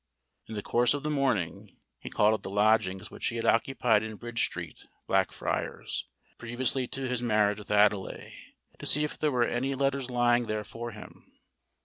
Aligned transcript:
In 0.47 0.55
the 0.55 0.63
course 0.63 0.95
of 0.95 1.03
the 1.03 1.11
morning, 1.11 1.77
he 1.99 2.09
called 2.09 2.33
at 2.33 2.41
the 2.41 2.49
lodgings 2.49 3.11
which 3.11 3.27
he 3.27 3.35
had 3.35 3.45
occupied 3.45 4.01
in 4.01 4.15
Bridge 4.15 4.43
Street, 4.45 4.87
Blackfriars, 5.05 6.07
previously 6.39 6.87
to 6.87 7.07
his 7.07 7.21
marriage 7.21 7.59
with 7.59 7.69
Adelais, 7.69 8.55
to 8.79 8.87
see 8.87 9.03
if 9.03 9.15
there 9.15 9.31
were 9.31 9.45
any 9.45 9.75
letters 9.75 10.09
lying 10.09 10.47
there 10.47 10.63
for 10.63 10.89
him. 10.89 11.31